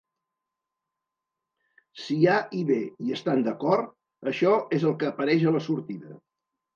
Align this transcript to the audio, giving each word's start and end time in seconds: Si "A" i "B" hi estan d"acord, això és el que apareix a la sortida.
Si 2.05 2.15
"A" 2.35 2.37
i 2.59 2.61
"B" 2.69 2.77
hi 2.83 3.13
estan 3.17 3.43
d"acord, 3.49 3.91
això 4.31 4.55
és 4.79 4.87
el 4.93 4.97
que 5.05 5.11
apareix 5.11 5.45
a 5.45 5.55
la 5.57 5.63
sortida. 5.67 6.17